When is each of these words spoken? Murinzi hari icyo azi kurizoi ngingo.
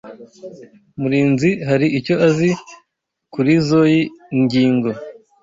Murinzi 0.99 1.49
hari 1.69 1.87
icyo 1.99 2.15
azi 2.27 2.49
kurizoi 3.33 3.99
ngingo. 4.41 4.89